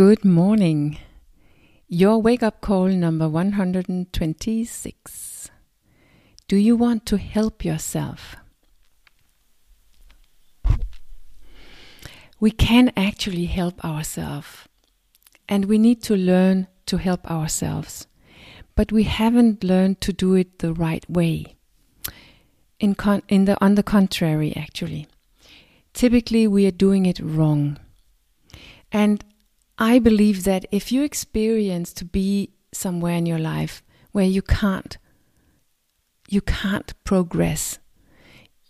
[0.00, 0.96] Good morning.
[1.86, 5.50] Your wake up call number 126.
[6.48, 8.36] Do you want to help yourself?
[12.40, 14.66] We can actually help ourselves,
[15.46, 18.06] and we need to learn to help ourselves,
[18.74, 21.56] but we haven't learned to do it the right way.
[22.78, 25.08] In, con- in the, on the contrary, actually,
[25.92, 27.78] typically we are doing it wrong.
[28.90, 29.22] And
[29.82, 34.98] I believe that if you experience to be somewhere in your life where you can't
[36.28, 37.80] you can't progress,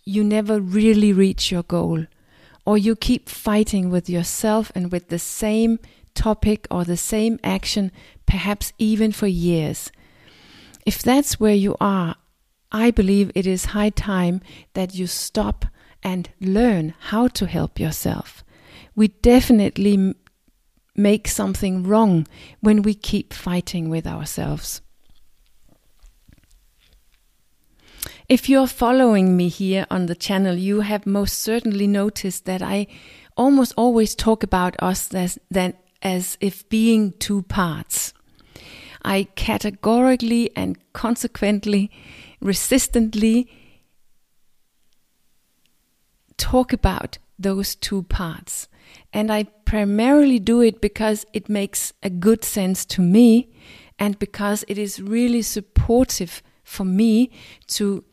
[0.03, 2.07] you never really reach your goal,
[2.65, 5.77] or you keep fighting with yourself and with the same
[6.15, 7.91] topic or the same action,
[8.25, 9.91] perhaps even for years.
[10.87, 12.15] If that's where you are,
[12.71, 14.41] I believe it is high time
[14.73, 15.65] that you stop
[16.01, 18.43] and learn how to help yourself.
[18.95, 20.15] We definitely
[20.95, 22.27] make something wrong
[22.59, 24.81] when we keep fighting with ourselves.
[28.27, 32.87] If you're following me here on the channel, you have most certainly noticed that I
[33.35, 38.13] almost always talk about us as, that, as if being two parts.
[39.03, 41.91] I categorically and consequently,
[42.39, 43.49] resistantly
[46.37, 48.67] talk about those two parts.
[49.13, 53.49] And I primarily do it because it makes a good sense to me
[53.99, 57.29] and because it is really supportive for me
[57.67, 58.03] to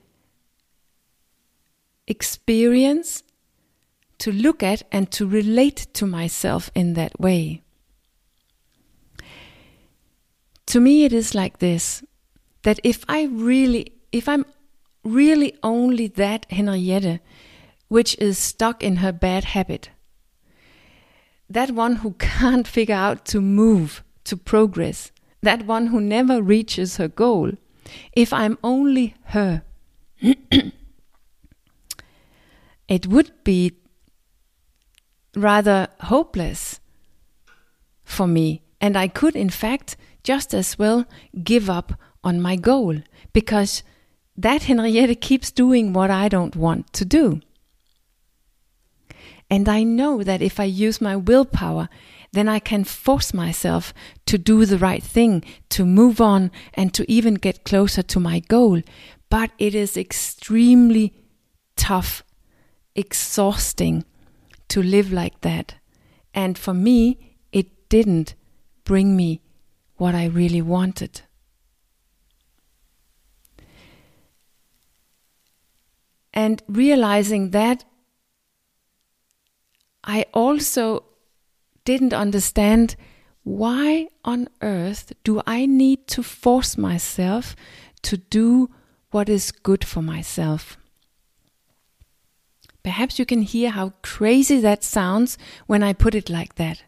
[2.07, 3.23] experience,
[4.19, 7.63] to look at, and to relate to myself in that way.
[10.67, 12.03] To me, it is like this
[12.63, 14.45] that if I really, if I'm
[15.05, 17.21] really only that Henriette,
[17.89, 19.91] which is stuck in her bad habit,
[21.51, 26.97] that one who can't figure out to move, to progress, that one who never reaches
[26.97, 27.53] her goal,
[28.13, 29.63] if I'm only her,
[32.89, 33.73] it would be
[35.35, 36.81] rather hopeless
[38.05, 38.63] for me.
[38.81, 41.07] And I could, in fact, just as well
[41.43, 41.93] give up
[42.23, 42.97] on my goal
[43.33, 43.83] because
[44.37, 47.41] that Henriette keeps doing what I don't want to do.
[49.51, 51.89] And I know that if I use my willpower,
[52.33, 53.95] then I can force myself
[54.27, 58.41] to do the right thing, to move on, and to even get closer to my
[58.41, 58.83] goal.
[59.31, 61.15] But it is extremely
[61.77, 62.23] tough,
[62.95, 64.05] exhausting
[64.69, 65.77] to live like that.
[66.35, 68.35] And for me, it didn't
[68.85, 69.41] bring me
[69.97, 71.23] what I really wanted.
[76.35, 77.85] And realizing that
[80.09, 81.05] I also
[81.85, 82.97] didn't understand
[83.45, 87.55] why on earth do I need to force myself
[88.03, 88.71] to do
[89.11, 90.79] what is good for myself?
[92.83, 95.37] Perhaps you can hear how crazy that sounds
[95.67, 96.85] when I put it like that.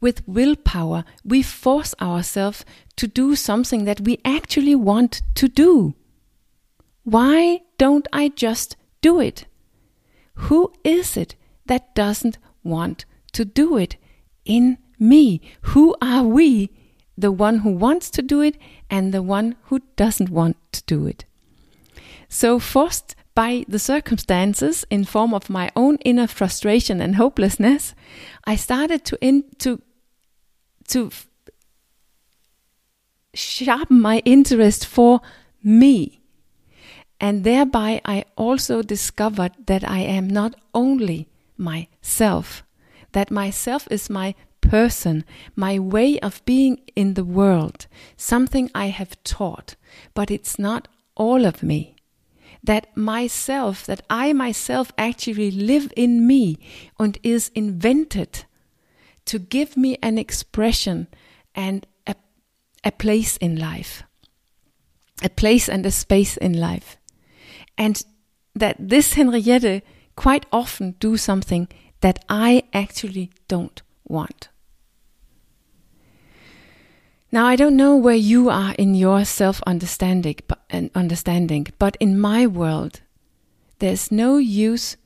[0.00, 2.64] With willpower, we force ourselves
[2.96, 5.94] to do something that we actually want to do.
[7.04, 9.44] Why don't I just do it?
[10.34, 11.34] Who is it
[11.68, 13.96] that doesn't want to do it
[14.44, 15.40] in me.
[15.72, 16.70] Who are we?
[17.16, 18.56] The one who wants to do it
[18.88, 21.24] and the one who doesn't want to do it.
[22.28, 27.94] So, forced by the circumstances in form of my own inner frustration and hopelessness,
[28.44, 29.80] I started to in, to
[30.88, 31.10] to
[33.34, 35.20] sharpen my interest for
[35.62, 36.20] me.
[37.20, 41.28] And thereby I also discovered that I am not only
[41.58, 42.62] myself.
[43.12, 45.24] That myself is my person,
[45.56, 47.86] my way of being in the world,
[48.16, 49.76] something I have taught,
[50.14, 51.96] but it's not all of me.
[52.62, 56.58] That myself, that I myself actually live in me
[56.98, 58.44] and is invented
[59.26, 61.06] to give me an expression
[61.54, 62.14] and a,
[62.84, 64.02] a place in life,
[65.22, 66.96] a place and a space in life.
[67.76, 68.02] And
[68.54, 69.82] that this Henriette
[70.18, 71.68] quite often do something
[72.00, 74.48] that I actually don't want.
[77.30, 80.38] Now, I don't know where you are in your self understanding,
[80.92, 83.00] understanding, but in my world,
[83.78, 84.96] there's no use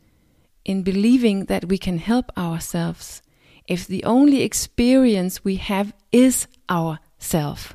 [0.64, 3.20] in believing that we can help ourselves
[3.66, 7.74] if the only experience we have is our self.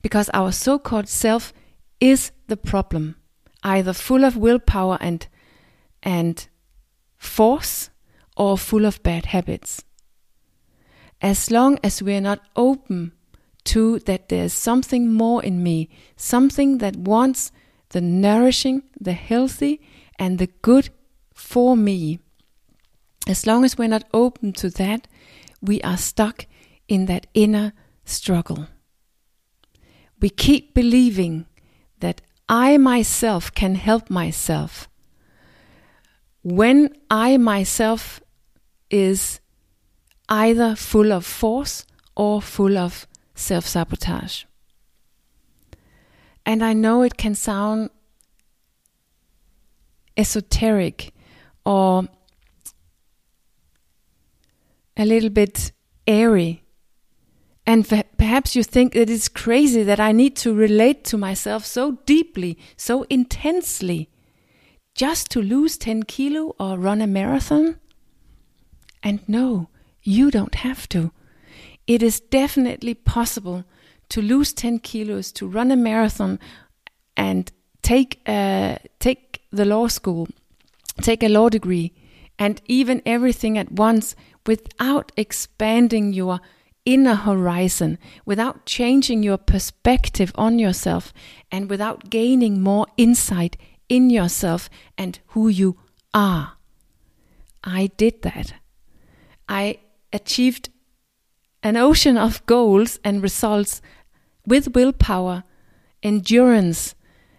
[0.00, 1.52] Because our so called self
[2.00, 3.16] is the problem,
[3.62, 5.26] either full of willpower and
[6.02, 6.48] and
[7.16, 7.90] force
[8.36, 9.84] or full of bad habits.
[11.22, 13.12] as long as we're not open
[13.64, 17.52] to that there's something more in me, something that wants
[17.90, 19.80] the nourishing, the healthy,
[20.18, 20.90] and the good
[21.32, 22.18] for me.
[23.28, 25.06] As long as we're not open to that,
[25.60, 26.46] we are stuck
[26.88, 27.72] in that inner
[28.04, 28.66] struggle.
[30.20, 31.46] We keep believing
[32.00, 34.88] that I myself can help myself.
[36.42, 38.20] When I myself
[38.90, 39.40] is
[40.28, 41.84] either full of force
[42.16, 44.44] or full of self sabotage.
[46.44, 47.90] And I know it can sound
[50.16, 51.12] esoteric
[51.64, 52.08] or
[54.96, 55.72] a little bit
[56.06, 56.64] airy.
[57.64, 61.64] And perhaps you think that it is crazy that I need to relate to myself
[61.64, 64.10] so deeply, so intensely,
[64.94, 67.78] just to lose 10 kilo or run a marathon.
[69.02, 69.68] And no,
[70.02, 71.12] you don't have to.
[71.86, 73.64] It is definitely possible
[74.10, 76.38] to lose 10 kilos, to run a marathon,
[77.16, 77.50] and
[77.82, 80.28] take, uh, take the law school,
[81.00, 81.92] take a law degree,
[82.38, 84.14] and even everything at once
[84.46, 86.40] without expanding your
[86.84, 91.12] inner horizon, without changing your perspective on yourself,
[91.50, 93.56] and without gaining more insight
[93.88, 95.78] in yourself and who you
[96.14, 96.54] are.
[97.64, 98.54] I did that.
[99.48, 99.78] I
[100.12, 100.70] achieved
[101.62, 103.80] an ocean of goals and results
[104.46, 105.44] with willpower,
[106.02, 106.94] endurance,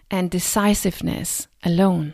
[0.09, 2.13] and decisiveness alone.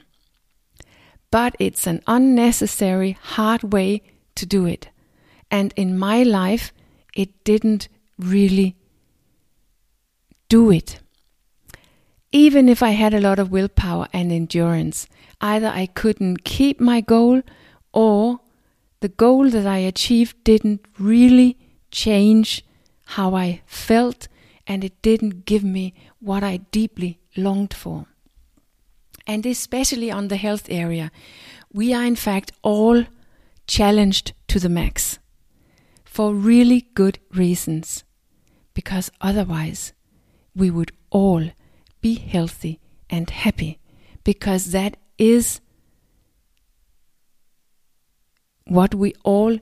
[1.32, 4.02] But it's an unnecessary, hard way
[4.36, 4.90] to do it.
[5.52, 6.74] And in my life,
[7.16, 7.88] it didn't
[8.18, 8.76] really
[10.48, 11.00] do it.
[12.32, 15.08] Even if I had a lot of willpower and endurance,
[15.42, 17.42] either I couldn't keep my goal
[17.92, 18.40] or
[19.00, 21.58] the goal that I achieved didn't really
[21.90, 22.64] change
[23.06, 24.28] how I felt
[24.68, 28.06] and it didn't give me what I deeply longed for.
[29.26, 31.12] And especially on the health area,
[31.74, 33.06] we are in fact all
[33.66, 35.18] challenged to the max
[36.04, 38.04] for really good reasons,
[38.74, 39.94] because otherwise
[40.56, 41.50] we would all
[42.02, 42.80] be healthy
[43.10, 43.80] and happy,
[44.24, 45.62] because that is
[48.66, 49.58] what we all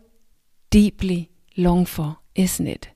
[0.69, 2.89] deeply long for, isn't it?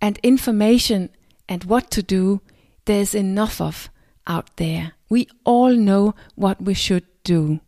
[0.00, 1.10] And information
[1.48, 2.40] and what to do,
[2.84, 3.90] there's enough of
[4.26, 4.92] out there.
[5.08, 7.60] We all know what we should do,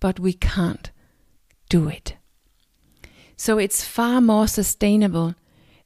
[0.00, 0.90] but we can't
[1.68, 2.16] do it.
[3.36, 5.34] So it's far more sustainable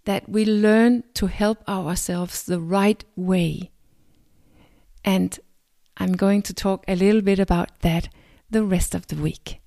[0.04, 3.70] that we learn to help ourselves the right way.
[5.04, 5.38] And
[5.96, 8.08] I'm going to talk a little bit about that
[8.50, 9.59] the rest of the week.